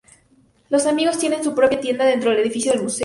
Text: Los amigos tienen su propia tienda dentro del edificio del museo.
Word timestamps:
Los 0.71 0.87
amigos 0.87 1.19
tienen 1.19 1.43
su 1.43 1.53
propia 1.53 1.79
tienda 1.79 2.05
dentro 2.05 2.31
del 2.31 2.39
edificio 2.39 2.71
del 2.73 2.81
museo. 2.81 2.99